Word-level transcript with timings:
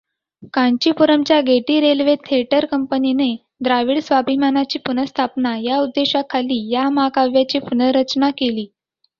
कांचीपुरमच्या 0.53 1.39
गेटी 1.41 1.79
railway 1.81 2.15
theatre 2.25 2.65
कंपनीने 2.65 3.29
द्राविड 3.63 3.99
स्वाभिमानाची 3.99 4.79
पुनःस्थापना 4.79 5.55
या 5.57 5.77
उद्देशाखाली 5.79 6.59
या 6.71 6.89
महाकाव्याची 6.89 7.59
पुनर्रचना 7.59 8.29
केली. 8.37 8.67